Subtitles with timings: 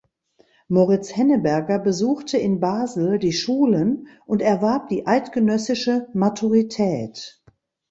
[0.67, 7.43] Moriz Henneberger besuchte in Basel die Schulen und erwarb die eidgenössische Maturität.